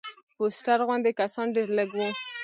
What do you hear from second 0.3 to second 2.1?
فوسټر غوندې کسان ډېر لږ وو.